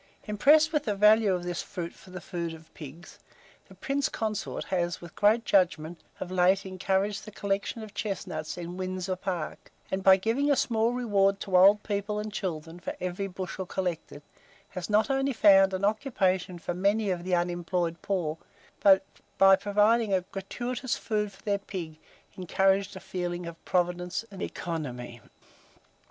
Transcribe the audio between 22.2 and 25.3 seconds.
encouraged a feeling of providence and economy.